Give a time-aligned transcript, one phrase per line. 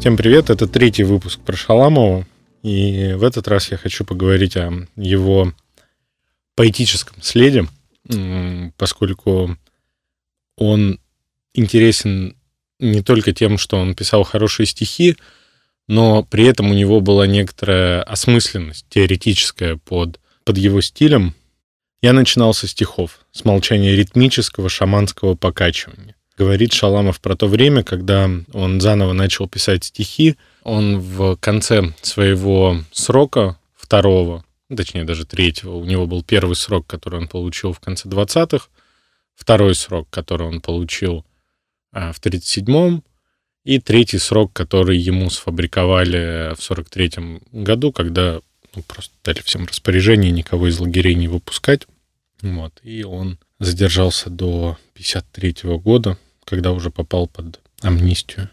[0.00, 2.26] Всем привет, это третий выпуск про Шаламова,
[2.62, 5.52] и в этот раз я хочу поговорить о его
[6.56, 7.66] поэтическом следе,
[8.78, 9.58] поскольку
[10.56, 10.98] он
[11.52, 12.34] интересен
[12.78, 15.18] не только тем, что он писал хорошие стихи,
[15.86, 21.34] но при этом у него была некоторая осмысленность теоретическая под, под его стилем.
[22.00, 26.16] Я начинал со стихов, с молчания ритмического шаманского покачивания.
[26.40, 30.36] Говорит Шаламов про то время, когда он заново начал писать стихи.
[30.62, 34.42] Он в конце своего срока, второго,
[34.74, 38.68] точнее даже третьего, у него был первый срок, который он получил в конце 20-х,
[39.34, 41.26] второй срок, который он получил
[41.92, 43.04] а, в 37-м,
[43.64, 48.40] и третий срок, который ему сфабриковали в 43-м году, когда
[48.74, 51.86] ну, просто дали всем распоряжение никого из лагерей не выпускать.
[52.40, 52.80] Вот.
[52.82, 56.16] И он задержался до 53 -го года,
[56.50, 58.50] когда уже попал под амнистию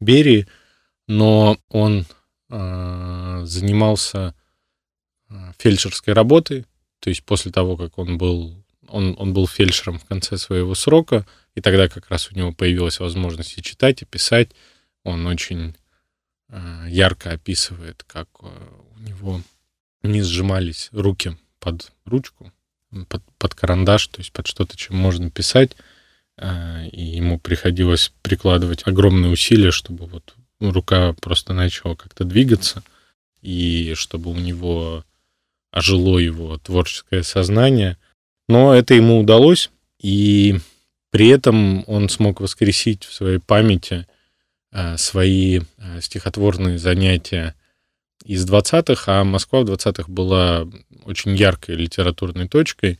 [0.00, 0.46] Берии,
[1.08, 2.06] но он
[2.50, 4.34] э, занимался
[5.58, 6.66] фельдшерской работой,
[7.00, 8.54] то есть после того, как он был,
[8.86, 13.00] он, он был фельдшером в конце своего срока, и тогда как раз у него появилась
[13.00, 14.50] возможность и читать, и писать.
[15.02, 15.74] Он очень
[16.48, 18.46] э, ярко описывает, как э,
[18.94, 19.42] у него
[20.02, 22.52] не сжимались руки под ручку,
[23.08, 25.76] под, под карандаш, то есть под что-то, чем можно писать.
[26.38, 32.82] Э, и ему приходилось прикладывать огромные усилия, чтобы вот рука просто начала как-то двигаться,
[33.40, 35.04] и чтобы у него
[35.72, 37.96] ожило его творческое сознание.
[38.48, 40.58] Но это ему удалось, и
[41.10, 44.06] при этом он смог воскресить в своей памяти
[44.72, 47.54] э, свои э, стихотворные занятия
[48.24, 50.66] из 20-х, а Москва в 20-х была
[51.04, 52.98] очень яркой литературной точкой,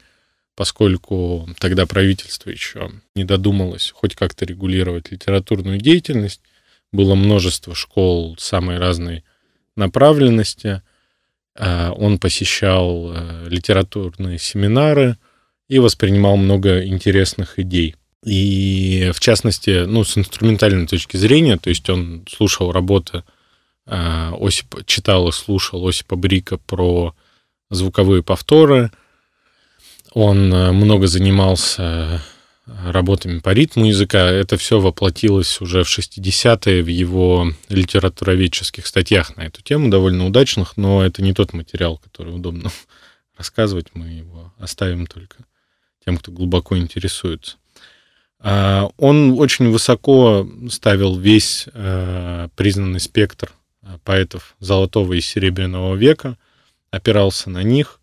[0.55, 6.41] поскольку тогда правительство еще не додумалось хоть как-то регулировать литературную деятельность.
[6.93, 9.25] Было множество школ самой разной
[9.77, 10.83] направленности.
[11.57, 13.15] Э, он посещал
[13.49, 15.17] литературные семинары
[15.69, 17.97] и воспринимал много интересных идей.
[18.25, 23.25] И в частности, ну, с инструментальной точки зрения, то есть он слушал работы
[23.87, 27.15] э, Осипа, читал и слушал Осипа Брика про
[27.71, 28.93] звуковые повторы.
[30.15, 32.23] Он э, много занимался
[32.67, 34.31] работами по ритму языка.
[34.31, 40.77] Это все воплотилось уже в 60-е в его литературоведческих статьях на эту тему, довольно удачных,
[40.77, 42.71] но это не тот материал, который удобно
[43.37, 43.89] рассказывать.
[43.95, 45.39] Мы его оставим только
[46.05, 47.57] тем, кто глубоко интересуется.
[48.39, 53.53] А, он очень высоко ставил весь э, признанный спектр
[53.83, 56.37] э, поэтов золотого и серебряного века,
[56.91, 58.01] опирался на них.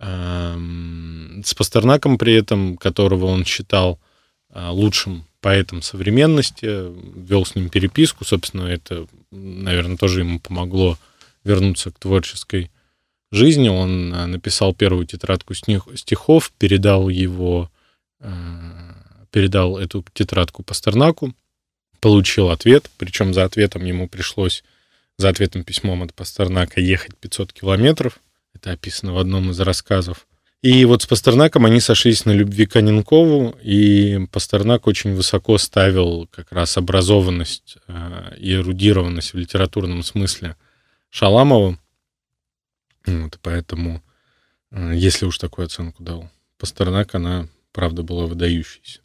[0.00, 4.00] Эм, с Пастернаком при этом, которого он считал
[4.50, 6.66] э, лучшим поэтом современности,
[7.18, 8.24] вел с ним переписку.
[8.24, 10.98] Собственно, это, наверное, тоже ему помогло
[11.44, 12.70] вернуться к творческой
[13.30, 13.68] жизни.
[13.68, 17.70] Он написал первую тетрадку стихов, передал его
[19.30, 21.34] передал эту тетрадку Пастернаку,
[22.00, 24.64] получил ответ, причем за ответом ему пришлось,
[25.16, 28.18] за ответом письмом от Пастернака ехать 500 километров.
[28.60, 30.26] Это описано в одном из рассказов.
[30.60, 36.28] И вот с Пастернаком они сошлись на любви к Анинкову, и Пастернак очень высоко ставил
[36.30, 40.56] как раз образованность э, и эрудированность в литературном смысле
[41.08, 41.78] Шаламова.
[43.06, 44.02] Вот, поэтому,
[44.70, 49.00] э, если уж такую оценку дал Пастернак, она, правда, была выдающейся.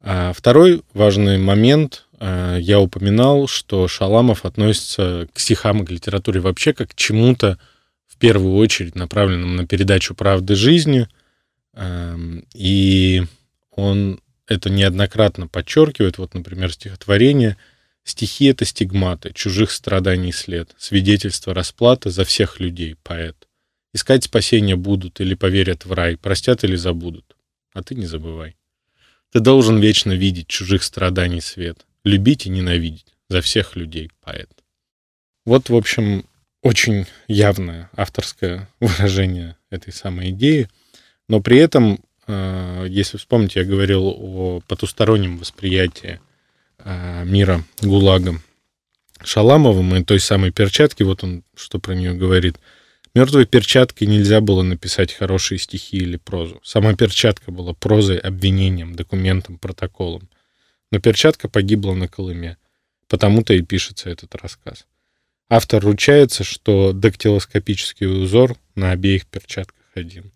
[0.00, 2.06] А второй важный момент.
[2.20, 7.58] А, я упоминал, что Шаламов относится к стихам и к литературе вообще как к чему-то,
[8.20, 11.08] первую очередь, направленному на передачу правды жизни.
[12.54, 13.22] И
[13.72, 16.18] он это неоднократно подчеркивает.
[16.18, 17.56] Вот, например, стихотворение
[18.04, 23.48] «Стихи— это стигматы, чужих страданий след, свидетельство расплаты за всех людей, поэт.
[23.92, 27.36] Искать спасения будут или поверят в рай, простят или забудут,
[27.72, 28.56] а ты не забывай».
[29.32, 34.50] Ты должен вечно видеть чужих страданий свет, любить и ненавидеть за всех людей, поэт.
[35.44, 36.24] Вот, в общем,
[36.62, 40.68] очень явное авторское выражение этой самой идеи,
[41.28, 46.20] но при этом, э, если вспомнить, я говорил о потустороннем восприятии
[46.78, 48.42] э, мира ГУЛАГом
[49.22, 52.58] Шаламовым и той самой перчатки, вот он что про нее говорит–
[53.12, 56.60] Мертвой перчаткой нельзя было написать хорошие стихи или прозу.
[56.62, 60.28] Сама перчатка была прозой, обвинением, документом, протоколом.
[60.92, 62.56] Но перчатка погибла на Колыме.
[63.08, 64.86] Потому-то и пишется этот рассказ.
[65.52, 70.30] Автор ручается, что дактилоскопический узор на обеих перчатках один.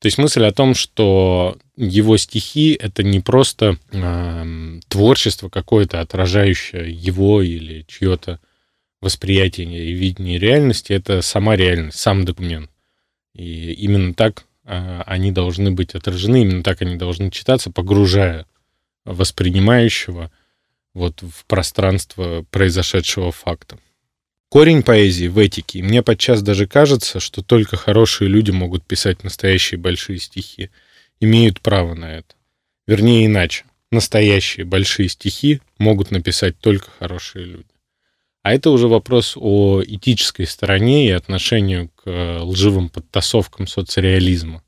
[0.00, 6.90] То есть мысль о том, что его стихи— это не просто э, творчество какое-то, отражающее
[6.90, 8.40] его или чье-то
[9.02, 12.70] восприятие и видение реальности, это сама реальность, сам документ.
[13.34, 18.46] И именно так э, они должны быть отражены, именно так они должны читаться, погружая
[19.04, 20.30] воспринимающего
[20.94, 23.78] вот в пространство произошедшего факта.
[24.48, 25.80] Корень поэзии в этике.
[25.80, 30.70] И мне подчас даже кажется, что только хорошие люди могут писать настоящие большие стихи,
[31.20, 32.34] имеют право на это.
[32.86, 33.64] Вернее, иначе.
[33.90, 37.68] Настоящие большие стихи могут написать только хорошие люди.
[38.42, 44.62] А это уже вопрос о этической стороне и отношению к лживым подтасовкам соцреализма.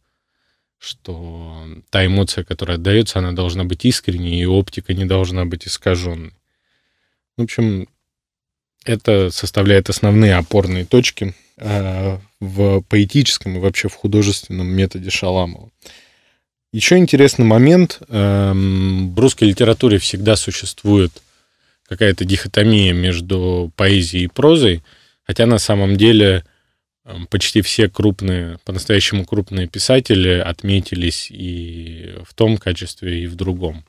[0.78, 6.34] Что та эмоция, которая отдается, она должна быть искренней, и оптика не должна быть искаженной.
[7.36, 7.88] В общем,
[8.84, 15.70] это составляет основные опорные точки э, в поэтическом и вообще в художественном методе Шаламова.
[16.72, 18.00] Еще интересный момент.
[18.08, 21.10] Эм, в русской литературе всегда существует
[21.88, 24.82] какая-то дихотомия между поэзией и прозой,
[25.24, 26.44] хотя на самом деле
[27.04, 33.84] эм, почти все крупные, по-настоящему крупные писатели отметились и в том качестве, и в другом.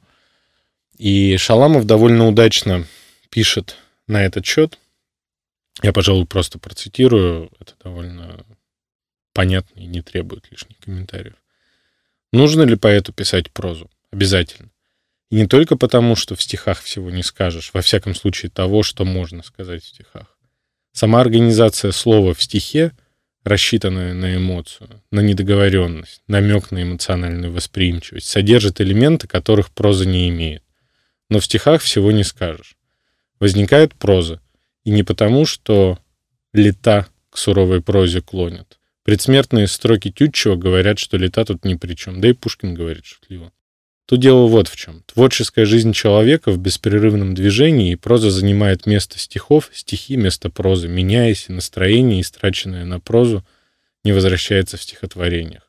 [0.97, 2.85] И Шаламов довольно удачно
[3.29, 3.77] пишет
[4.11, 4.77] на этот счет.
[5.81, 7.49] Я, пожалуй, просто процитирую.
[7.59, 8.45] Это довольно
[9.33, 11.35] понятно и не требует лишних комментариев.
[12.33, 13.89] Нужно ли поэту писать прозу?
[14.11, 14.69] Обязательно.
[15.29, 19.05] И не только потому, что в стихах всего не скажешь, во всяком случае того, что
[19.05, 20.37] можно сказать в стихах.
[20.91, 22.91] Сама организация слова в стихе,
[23.45, 30.63] рассчитанная на эмоцию, на недоговоренность, намек на эмоциональную восприимчивость, содержит элементы, которых проза не имеет.
[31.29, 32.75] Но в стихах всего не скажешь.
[33.41, 34.39] Возникает проза,
[34.83, 35.97] и не потому, что
[36.53, 38.77] лета к суровой прозе клонят.
[39.03, 43.51] Предсмертные строки Тютчева говорят, что лета тут ни при чем, да и Пушкин говорит шутливо.
[44.05, 45.01] Тут дело вот в чем.
[45.07, 51.47] Творческая жизнь человека в беспрерывном движении, и проза занимает место стихов, стихи место прозы, меняясь,
[51.49, 53.43] и настроение, истраченное на прозу,
[54.03, 55.63] не возвращается в стихотворениях.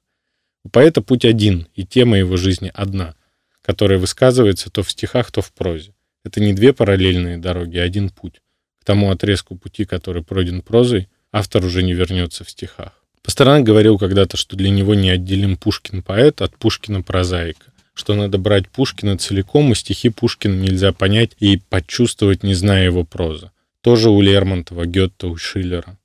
[0.62, 3.14] У поэта путь один, и тема его жизни одна,
[3.62, 5.94] которая высказывается то в стихах, то в прозе.
[6.24, 8.40] Это не две параллельные дороги, а один путь.
[8.80, 12.92] К тому отрезку пути, который пройден прозой, автор уже не вернется в стихах.
[13.22, 19.72] Пастернак говорил когда-то, что для него неотделим Пушкин-поэт от Пушкина-прозаика, что надо брать Пушкина целиком,
[19.72, 23.50] и стихи Пушкина нельзя понять и почувствовать, не зная его прозы.
[23.80, 25.98] Тоже у Лермонтова, Гетта, у Шиллера.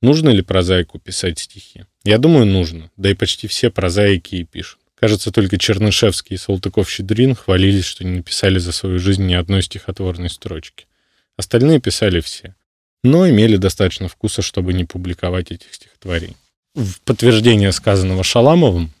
[0.00, 1.84] Нужно ли прозаику писать стихи?
[2.04, 2.90] Я думаю, нужно.
[2.96, 4.80] Да и почти все прозаики и пишут.
[5.02, 10.30] Кажется, только Чернышевский и Салтыков-Щедрин хвалились, что не написали за свою жизнь ни одной стихотворной
[10.30, 10.86] строчки.
[11.36, 12.54] Остальные писали все,
[13.02, 16.36] но имели достаточно вкуса, чтобы не публиковать этих стихотворений.
[16.76, 18.92] В подтверждение сказанного Шаламовым,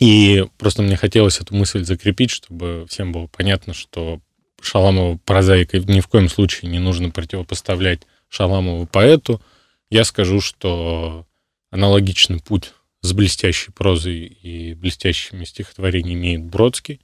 [0.00, 4.18] и просто мне хотелось эту мысль закрепить, чтобы всем было понятно, что
[4.62, 8.00] Шаламова прозаика ни в коем случае не нужно противопоставлять
[8.30, 9.42] Шаламову поэту.
[9.90, 11.26] Я скажу, что
[11.70, 17.00] аналогичный путь с блестящей прозой и блестящими стихотворениями имеет Бродский,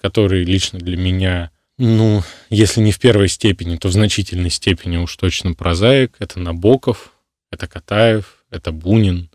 [0.00, 1.50] который лично для меня
[1.82, 6.14] ну, если не в первой степени, то в значительной степени уж точно прозаик.
[6.18, 7.14] Это Набоков,
[7.50, 9.30] это Катаев, это Бунин,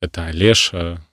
[0.00, 1.06] это Олеша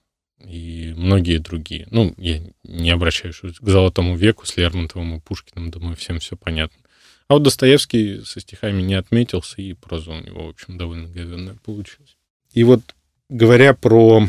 [0.43, 1.87] и многие другие.
[1.91, 6.79] Ну, я не обращаюсь к Золотому веку с Лермонтовым и Пушкиным, думаю, всем все понятно.
[7.27, 11.57] А вот Достоевский со стихами не отметился, и проза у него, в общем, довольно говенная
[11.63, 12.17] получилась.
[12.53, 12.95] И вот
[13.29, 14.27] говоря про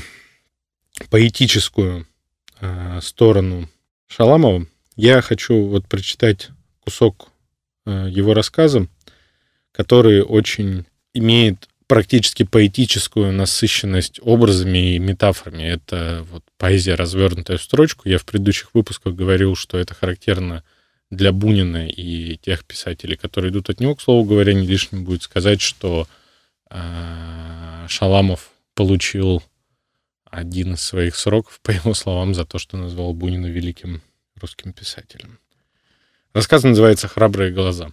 [1.10, 2.06] поэтическую
[2.60, 3.68] э, сторону
[4.08, 6.50] Шаламова, я хочу вот прочитать
[6.80, 7.28] кусок
[7.86, 8.88] э, его рассказа,
[9.72, 15.62] который очень имеет практически поэтическую насыщенность образами и метафорами.
[15.62, 18.08] Это вот поэзия, развернутая в строчку.
[18.08, 20.64] Я в предыдущих выпусках говорил, что это характерно
[21.10, 23.94] для Бунина и тех писателей, которые идут от него.
[23.94, 26.06] К слову говоря, не лишним будет сказать, что
[26.70, 29.42] э, Шаламов получил
[30.30, 34.02] один из своих сроков, по его словам, за то, что назвал Бунина великим
[34.40, 35.40] русским писателем.
[36.32, 37.90] Рассказ называется «Храбрые глаза».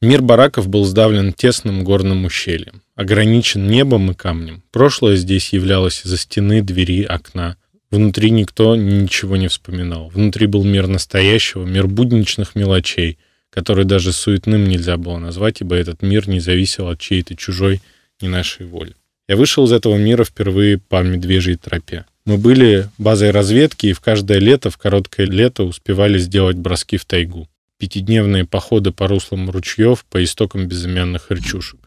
[0.00, 4.64] Мир бараков был сдавлен тесным горным ущельем, ограничен небом и камнем.
[4.72, 7.56] Прошлое здесь являлось за стены, двери, окна.
[7.92, 10.08] Внутри никто ничего не вспоминал.
[10.08, 13.16] Внутри был мир настоящего, мир будничных мелочей,
[13.48, 17.80] который даже суетным нельзя было назвать, ибо этот мир не зависел от чьей-то чужой,
[18.20, 18.96] не нашей воли.
[19.30, 22.04] Я вышел из этого мира впервые по медвежьей тропе.
[22.24, 27.04] Мы были базой разведки и в каждое лето, в короткое лето успевали сделать броски в
[27.04, 27.48] тайгу.
[27.78, 31.78] Пятидневные походы по руслам ручьев, по истокам безымянных речушек.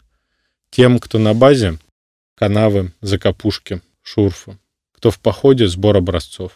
[0.70, 1.78] Тем, кто на базе,
[2.34, 4.56] канавы, закопушки, шурфы.
[4.92, 6.52] кто в походе, сбор образцов.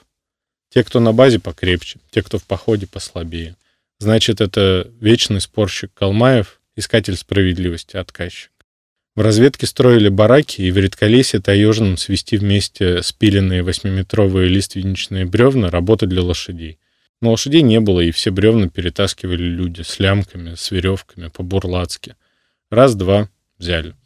[0.70, 3.56] Те, кто на базе, покрепче, те, кто в походе, послабее.
[3.98, 8.52] Значит, это вечный спорщик Калмаев, искатель справедливости, отказчик.
[9.18, 16.06] В разведке строили бараки, и в редколесье таежном свести вместе спиленные восьмиметровые лиственничные бревна работа
[16.06, 16.78] для лошадей.
[17.20, 22.14] Но лошадей не было, и все бревна перетаскивали люди с лямками, с веревками, по-бурлацки.
[22.70, 23.96] Раз-два взяли.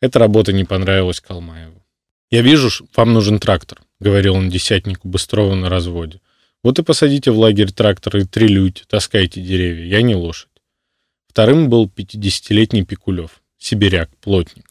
[0.00, 1.84] Эта работа не понравилась Калмаеву.
[2.30, 6.20] «Я вижу, вам нужен трактор»,— говорил он десятнику Быстрова на разводе.
[6.62, 10.62] «Вот и посадите в лагерь трактор и трилюйте, таскайте деревья, я не лошадь».
[11.26, 14.64] Вторым был пятидесятилетний Пикулев, сибиряк, плотник.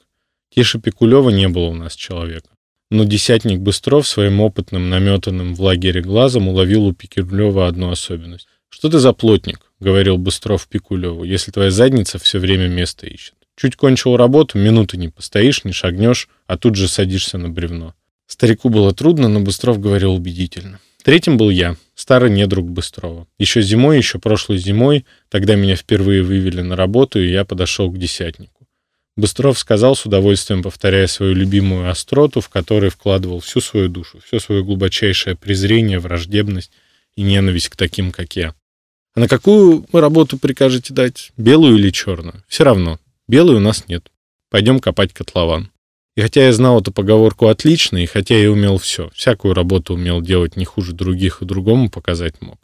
[0.49, 2.49] Тише Пикулева не было у нас человека.
[2.91, 8.47] Но десятник Быстров своим опытным, наметанным в лагере глазом уловил у Пикулева одну особенность.
[8.69, 13.35] «Что ты за плотник?»— говорил Быстров Пикулеву, «если твоя задница все время место ищет.
[13.57, 17.95] Чуть кончил работу, минуты не постоишь, не шагнешь, а тут же садишься на бревно».
[18.27, 20.79] Старику было трудно, но Быстров говорил убедительно.
[21.03, 23.27] Третьим был я, старый недруг Быстрова.
[23.37, 27.97] Еще зимой, еще прошлой зимой, тогда меня впервые вывели на работу, и я подошел к
[27.99, 28.54] десятнику.
[29.17, 34.39] Быстров сказал с удовольствием, повторяя свою любимую остроту, в которой вкладывал всю свою душу, все
[34.39, 36.71] свое глубочайшее презрение, враждебность
[37.15, 38.53] и ненависть к таким, как я.
[39.15, 41.31] А на какую работу прикажете дать?
[41.37, 42.43] Белую или черную?
[42.49, 42.99] Все равно.
[43.29, 44.11] Белой у нас нет.
[44.49, 45.71] Пойдем копать котлован.
[46.17, 50.21] И хотя я знал эту поговорку отлично, и хотя я умел все, всякую работу умел
[50.21, 52.59] делать не хуже других и другому показать мог,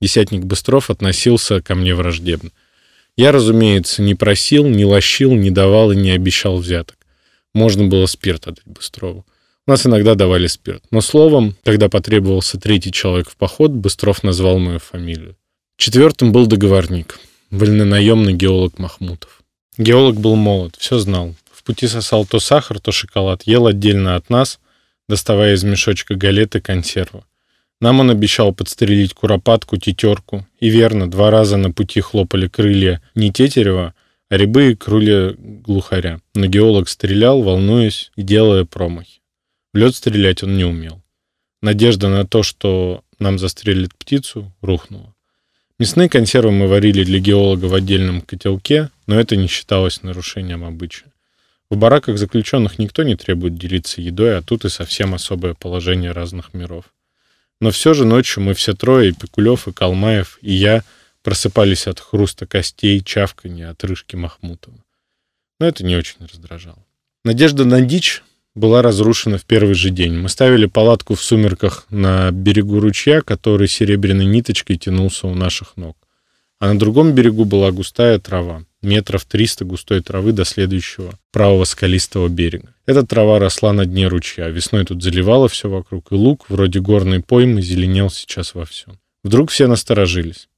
[0.00, 2.50] десятник Быстров относился ко мне враждебно.
[3.16, 6.96] Я, разумеется, не просил, не лощил, не давал и не обещал взяток.
[7.54, 9.26] Можно было спирт отдать Быстрову.
[9.66, 10.82] У нас иногда давали спирт.
[10.90, 15.36] Но словом, когда потребовался третий человек в поход, Быстров назвал мою фамилию.
[15.76, 17.18] Четвертым был договорник,
[17.50, 19.42] вольнонаемный геолог Махмутов.
[19.78, 21.34] Геолог был молод, все знал.
[21.52, 24.58] В пути сосал то сахар, то шоколад, ел отдельно от нас,
[25.08, 27.22] доставая из мешочка галеты консервы.
[27.82, 30.46] Нам он обещал подстрелить куропатку, тетерку.
[30.60, 33.92] И верно, два раза на пути хлопали крылья не тетерева,
[34.30, 36.20] а рябы и крылья глухаря.
[36.36, 39.20] Но геолог стрелял, волнуясь и делая промахи.
[39.74, 41.02] В лед стрелять он не умел.
[41.60, 45.12] Надежда на то, что нам застрелит птицу, рухнула.
[45.80, 51.12] Мясные консервы мы варили для геолога в отдельном котелке, но это не считалось нарушением обычая.
[51.68, 56.54] В бараках заключенных никто не требует делиться едой, а тут и совсем особое положение разных
[56.54, 56.84] миров.
[57.62, 60.82] Но все же ночью мы все трое, и Пикулев, и Калмаев, и я,
[61.22, 64.76] просыпались от хруста костей, чавканья, отрыжки Махмутова.
[65.60, 66.84] Но это не очень раздражало.
[67.24, 68.24] Надежда на дичь
[68.56, 70.14] была разрушена в первый же день.
[70.14, 75.96] Мы ставили палатку в сумерках на берегу ручья, который серебряной ниточкой тянулся у наших ног.
[76.58, 82.28] А на другом берегу была густая трава метров 300 густой травы до следующего правого скалистого
[82.28, 82.74] берега.
[82.84, 87.20] Эта трава росла на дне ручья, весной тут заливала все вокруг, и луг, вроде горной
[87.20, 88.98] поймы, зеленел сейчас во всем.
[89.22, 90.48] Вдруг все насторожились.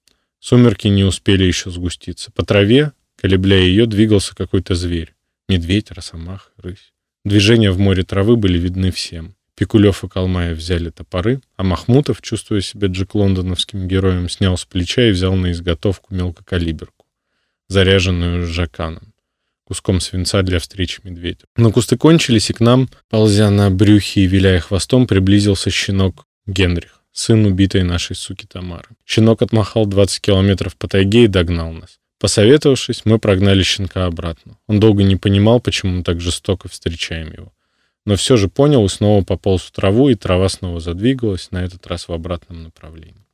[0.40, 2.30] Сумерки не успели еще сгуститься.
[2.32, 5.14] По траве, колебляя ее, двигался какой-то зверь.
[5.48, 6.92] Медведь, росомах, рысь.
[7.24, 9.36] Движения в море травы были видны всем.
[9.56, 15.08] Пикулев и Калмаев взяли топоры, а Махмутов, чувствуя себя Джек Лондоновским героем, снял с плеча
[15.08, 17.03] и взял на изготовку мелкокалиберку
[17.68, 19.14] заряженную жаканом,
[19.64, 21.44] куском свинца для встречи медведя.
[21.56, 27.02] Но кусты кончились, и к нам, ползя на брюхе и виляя хвостом, приблизился щенок Генрих,
[27.12, 28.88] сын убитой нашей суки Тамары.
[29.06, 31.98] Щенок отмахал 20 километров по тайге и догнал нас.
[32.20, 34.56] Посоветовавшись, мы прогнали щенка обратно.
[34.66, 37.52] Он долго не понимал, почему мы так жестоко встречаем его.
[38.06, 41.86] Но все же понял и снова пополз в траву, и трава снова задвигалась, на этот
[41.86, 43.24] раз в обратном направлении.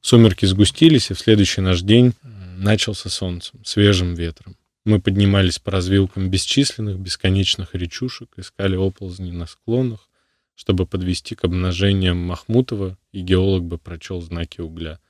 [0.00, 2.12] Сумерки сгустились, и в следующий наш день
[2.56, 4.56] начался солнцем, свежим ветром.
[4.84, 10.10] Мы поднимались по развилкам бесчисленных, бесконечных речушек, искали оползни на склонах,
[10.54, 15.00] чтобы подвести к обнажениям Махмутова, и геолог бы прочел знаки угля.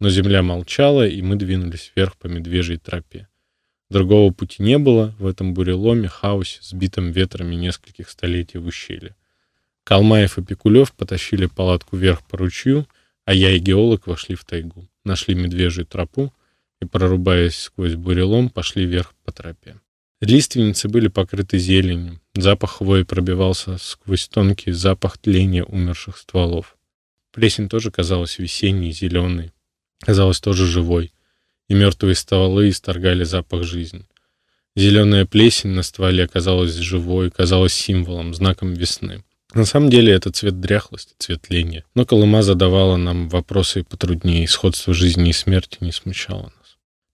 [0.00, 3.28] Но земля молчала, и мы двинулись вверх по медвежьей тропе.
[3.88, 9.16] Другого пути не было в этом буреломе, хаосе, сбитом ветрами нескольких столетий в ущелье.
[9.84, 12.86] Калмаев и Пикулев потащили палатку вверх по ручью,
[13.24, 14.88] а я и геолог вошли в тайгу.
[15.04, 16.32] Нашли медвежью тропу,
[16.80, 19.76] и, прорубаясь сквозь бурелом, пошли вверх по тропе.
[20.20, 26.76] Лиственницы были покрыты зеленью, запах хвои пробивался сквозь тонкий запах тления умерших стволов.
[27.32, 29.52] Плесень тоже казалась весенней, зеленой,
[30.00, 31.12] казалась тоже живой,
[31.68, 34.04] и мертвые стволы исторгали запах жизни.
[34.76, 39.24] Зеленая плесень на стволе казалась живой, казалась символом, знаком весны.
[39.54, 41.84] На самом деле это цвет дряхлости, цвет ления.
[41.94, 46.52] Но Колыма задавала нам вопросы потруднее, и сходство жизни и смерти не смущало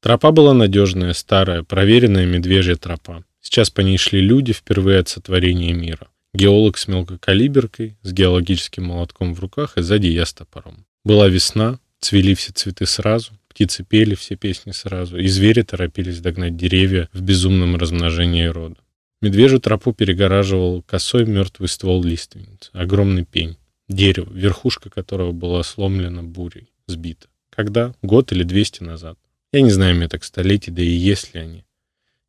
[0.06, 3.24] Тропа была надежная, старая, проверенная медвежья тропа.
[3.40, 6.06] Сейчас по ней шли люди впервые от сотворения мира.
[6.32, 10.86] Геолог с мелкокалиберкой, с геологическим молотком в руках, и сзади я с топором.
[11.04, 16.56] Была весна, цвели все цветы сразу, птицы пели все песни сразу, и звери торопились догнать
[16.56, 18.76] деревья в безумном размножении рода.
[19.22, 23.56] Медвежью тропу перегораживал косой мертвый ствол лиственницы, огромный пень,
[23.88, 27.26] дерево, верхушка которого была сломлена бурей, сбита.
[27.50, 27.92] Когда?
[28.02, 29.18] Год или двести назад.
[29.52, 31.64] Я не знаю меток столетий, да и есть ли они.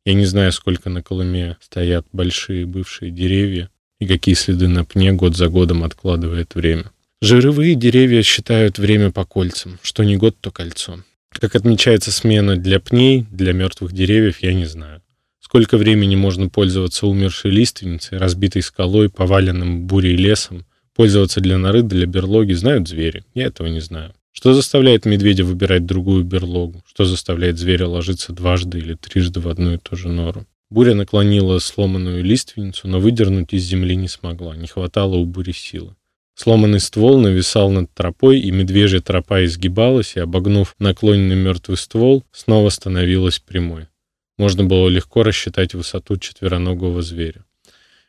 [0.04, 5.12] Я не знаю, сколько на Колыме стоят большие бывшие деревья и какие следы на пне
[5.12, 6.92] год за годом откладывает время.
[7.20, 11.02] Жировые деревья считают время по кольцам, что не год, то кольцо.
[11.30, 15.02] Как отмечается смена для пней, для мертвых деревьев, я не знаю.
[15.40, 22.06] Сколько времени можно пользоваться умершей лиственницей, разбитой скалой, поваленным бурей лесом, пользоваться для норы, для
[22.06, 23.24] берлоги, знают звери.
[23.34, 24.14] Я этого не знаю.
[24.38, 26.80] Что заставляет медведя выбирать другую берлогу?
[26.86, 30.46] Что заставляет зверя ложиться дважды или трижды в одну и ту же нору?
[30.70, 34.54] Буря наклонила сломанную лиственницу, но выдернуть из земли не смогла.
[34.54, 35.96] Не хватало у бури силы.
[36.36, 42.68] Сломанный ствол нависал над тропой, и медвежья тропа изгибалась, и, обогнув наклоненный мертвый ствол, снова
[42.68, 43.88] становилась прямой.
[44.36, 47.44] Можно было легко рассчитать высоту четвероногого зверя.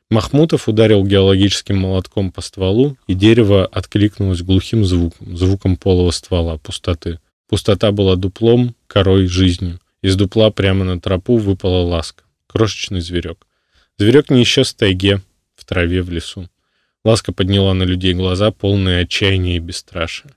[0.09, 7.19] Махмутов ударил геологическим молотком по стволу, и дерево откликнулось глухим звуком, звуком полого ствола, пустоты.
[7.47, 9.79] Пустота была дуплом, корой, жизнью.
[10.01, 12.23] Из дупла прямо на тропу выпала ласка.
[12.47, 13.45] Крошечный зверек.
[13.99, 15.21] Зверек не исчез в тайге,
[15.55, 16.49] в траве, в лесу.
[17.05, 20.31] Ласка подняла на людей глаза, полные отчаяния и бесстрашия.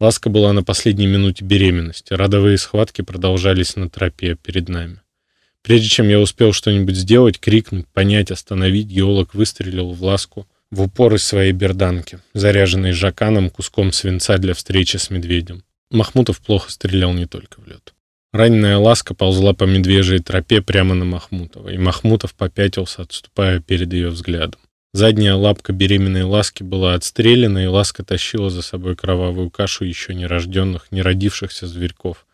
[0.00, 2.12] Ласка была на последней минуте беременности.
[2.12, 5.00] Родовые схватки продолжались на тропе перед нами.
[5.62, 11.14] Прежде чем я успел что-нибудь сделать, крикнуть, понять, остановить, геолог выстрелил в ласку в упор
[11.14, 15.62] из своей берданки, заряженной жаканом куском свинца для встречи с медведем.
[15.90, 17.92] Махмутов плохо стрелял не только в лед.
[18.32, 24.08] Раненая ласка ползла по медвежьей тропе прямо на Махмутова, и Махмутов попятился, отступая перед ее
[24.08, 24.60] взглядом.
[24.94, 30.86] Задняя лапка беременной ласки была отстрелена, и ласка тащила за собой кровавую кашу еще нерожденных,
[30.90, 32.26] неродившихся зверьков,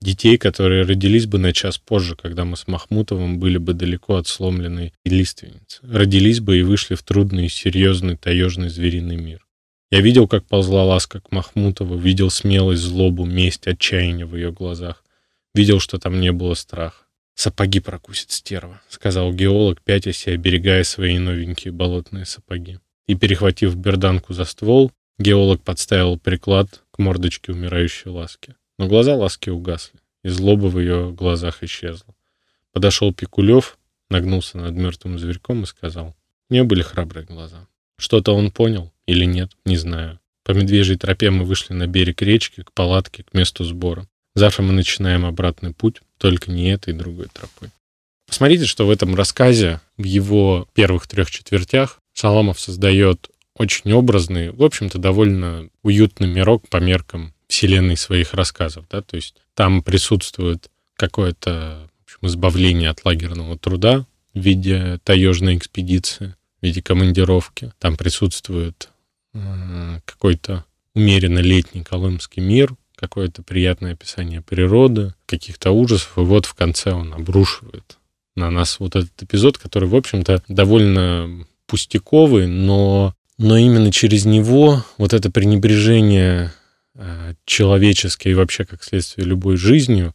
[0.00, 4.28] детей, которые родились бы на час позже, когда мы с Махмутовым были бы далеко от
[4.28, 5.80] сломленной лиственницы.
[5.82, 9.46] Родились бы и вышли в трудный, серьезный, таежный звериный мир.
[9.90, 15.04] Я видел, как ползла ласка к Махмутову, видел смелость, злобу, месть, отчаяние в ее глазах.
[15.54, 17.02] Видел, что там не было страха.
[17.34, 22.78] «Сапоги прокусит стерва»,— сказал геолог, пятясь и оберегая свои новенькие болотные сапоги.
[23.06, 28.54] И, перехватив берданку за ствол, геолог подставил приклад к мордочке умирающей ласки.
[28.78, 32.14] Но глаза ласки угасли, и злоба в ее глазах исчезла.
[32.72, 33.78] Подошел Пикулев,
[34.10, 36.14] нагнулся над мертвым зверьком и сказал,
[36.50, 37.66] у нее были храбрые глаза.
[37.98, 40.20] Что-то он понял или нет, не знаю.
[40.44, 44.06] По медвежьей тропе мы вышли на берег речки, к палатке, к месту сбора.
[44.34, 47.70] Завтра мы начинаем обратный путь, только не этой другой тропой.
[48.26, 54.62] Посмотрите, что в этом рассказе, в его первых трех четвертях, Шаламов создает очень образный, в
[54.62, 61.88] общем-то, довольно уютный мирок по меркам вселенной своих рассказов, да, то есть там присутствует какое-то
[62.16, 67.72] общем, избавление от лагерного труда в виде таежной экспедиции, в виде командировки.
[67.78, 68.90] Там присутствует
[69.34, 76.54] э, какой-то умеренно летний колымский мир, какое-то приятное описание природы, каких-то ужасов, и вот в
[76.54, 77.98] конце он обрушивает
[78.34, 84.84] на нас вот этот эпизод, который, в общем-то, довольно пустяковый, но, но именно через него
[84.98, 86.52] вот это пренебрежение
[87.44, 90.14] человеческой и вообще как следствие любой жизнью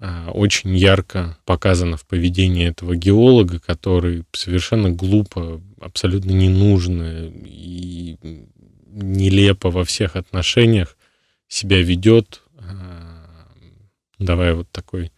[0.00, 8.16] э, очень ярко показано в поведении этого геолога, который совершенно глупо, абсолютно ненужно и
[8.86, 10.96] нелепо во всех отношениях
[11.48, 12.62] себя ведет, э,
[14.18, 15.12] давая вот такой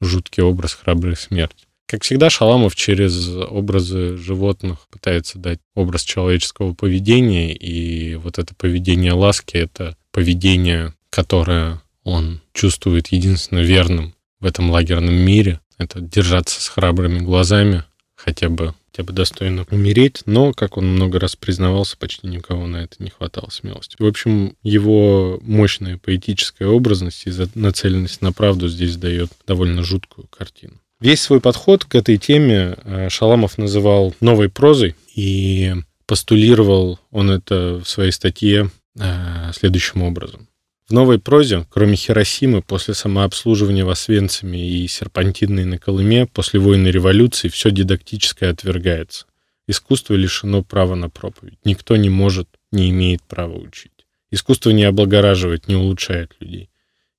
[0.00, 1.66] жуткий образ храброй смерти.
[1.86, 9.12] Как всегда, Шаламов через образы животных пытается дать образ человеческого поведения, и вот это поведение
[9.12, 15.60] ласки— это поведение, которое он чувствует единственно верным в этом лагерном мире.
[15.78, 21.18] Это держаться с храбрыми глазами, хотя бы, хотя бы достойно умереть, но, как он много
[21.18, 23.96] раз признавался, почти никого на это не хватало смелости.
[23.98, 30.74] В общем, его мощная поэтическая образность и нацеленность на правду здесь дает довольно жуткую картину.
[31.00, 35.74] Весь свой подход к этой теме э, Шаламов называл новой прозой, и
[36.06, 40.48] постулировал он это в своей статье Э, следующим образом.
[40.86, 46.88] В новой прозе, кроме Хиросимы, после самообслуживания в Освенциме и серпантинной на Колыме, после войны
[46.88, 49.26] революции, все дидактическое отвергается.
[49.68, 51.58] Искусство лишено права на проповедь.
[51.64, 54.06] Никто не может, не имеет права учить.
[54.32, 56.70] Искусство не облагораживает, не улучшает людей.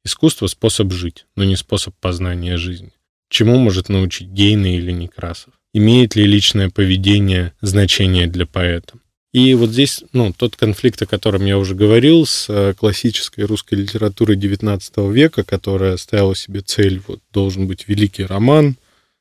[0.03, 2.91] Искусство— способ жить, но не способ познания жизни.
[3.29, 5.53] Чему может научить Гейна или Некрасов?
[5.73, 8.95] имеет ли личное поведение значение для поэта.
[9.33, 13.75] И вот здесь, ну, тот конфликт, о котором я уже говорил, с э, классической русской
[13.75, 18.75] литературой XIX века, которая ставила себе цель, вот, должен быть великий роман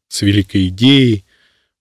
[0.08, 1.24] с великой идеей,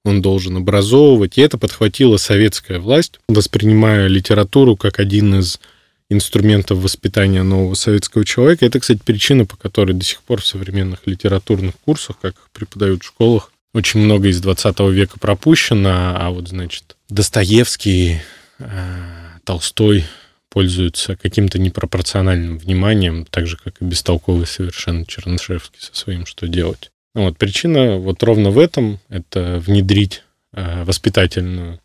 [0.06, 1.38] он должен образовывать.
[1.38, 5.60] И это подхватила советская власть, воспринимая литературу как один из
[6.12, 8.66] инструментов воспитания нового советского человека.
[8.66, 13.08] Это, кстати, причина, по которой до сих пор в современных литературных курсах, как преподают в
[13.08, 18.20] школах, очень много из 20 века пропущено, а вот, значит, Достоевский,
[18.60, 18.66] э,
[19.44, 20.06] Толстой
[20.50, 26.92] пользуются каким-то непропорциональным вниманием, так же, как и бестолковый совершенно Чернышевский со своим «Что делать?».
[27.16, 31.80] Ну вот причина вот ровно в этом, это внедрить э, воспитательную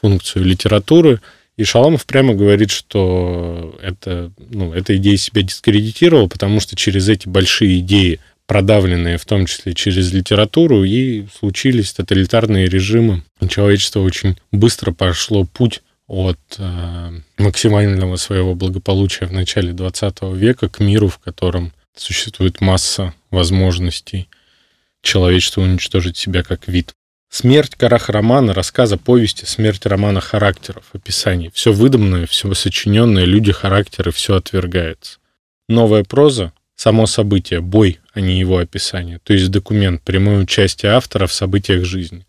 [0.00, 1.20] функцию литературы.
[1.56, 7.28] И Шаламов прямо говорит, что это, ну, эта идея себя дискредитировала, потому что через эти
[7.28, 13.22] большие идеи продавленные в том числе через литературу, и случились тоталитарные режимы.
[13.48, 20.78] Человечество очень быстро пошло путь от э, максимального своего благополучия в начале 20 века к
[20.78, 24.28] миру, в котором существует масса возможностей
[25.02, 26.94] человечества уничтожить себя как вид.
[27.28, 31.50] Смерть Карах романа, рассказа, повести, смерть романа характеров, описаний.
[31.52, 35.18] Все выдуманное, все сочиненное, люди, характеры, все отвергается.
[35.68, 36.52] Новая проза
[36.86, 39.18] само событие, бой, а не его описание.
[39.24, 42.24] То есть документ, прямое участие автора в событиях жизни.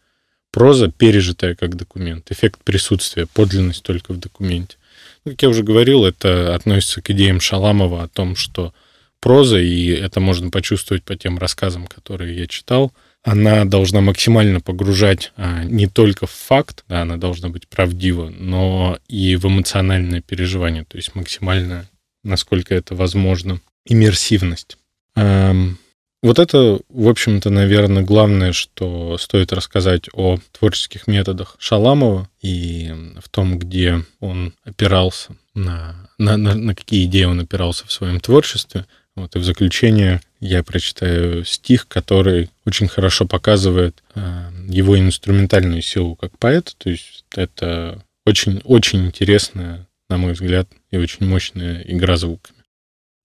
[0.52, 2.32] Проза, пережитая как документ.
[2.32, 4.78] Эффект присутствия, подлинность только в документе.
[5.24, 8.74] Ну, как я уже говорил, это относится к идеям Шаламова о том, что
[9.20, 12.92] проза, и это можно почувствовать по тем рассказам, которые я читал,
[13.22, 18.98] она должна максимально погружать а, не только в факт, да, она должна быть правдива, но
[19.08, 21.86] и в эмоциональное переживание, то есть максимально,
[22.24, 24.78] насколько это возможно, иммерсивность.
[25.16, 25.78] Эм,
[26.24, 33.30] вот это, в общем-то, наверное, главное, что стоит рассказать о творческих методах Шаламова и в
[33.30, 38.86] том, где он опирался на, на, на, на какие идеи он опирался в своем творчестве.
[39.16, 46.16] Вот, и в заключение я прочитаю стих, который очень хорошо показывает э, его инструментальную силу
[46.16, 46.74] как поэта.
[46.78, 52.57] То есть это очень-очень интересная, на мой взгляд, и очень мощная игра звуками.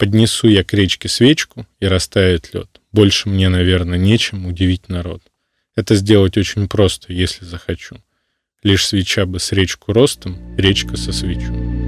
[0.03, 2.81] Поднесу я к речке свечку, и растает лед.
[2.91, 5.23] Больше мне, наверное, нечем удивить народ.
[5.77, 7.99] Это сделать очень просто, если захочу.
[8.65, 11.82] Лишь свеча бы с речку ростом, речка со свечу.